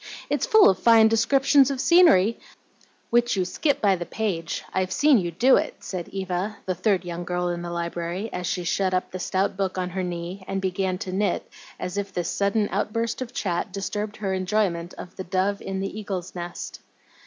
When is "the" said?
3.97-4.05, 6.65-6.73, 7.61-7.69, 9.11-9.19, 15.17-15.23, 15.81-15.99